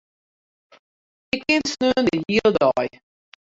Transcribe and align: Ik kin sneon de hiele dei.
Ik 1.35 1.41
kin 1.47 1.61
sneon 1.71 2.05
de 2.07 2.15
hiele 2.25 2.51
dei. 2.57 2.87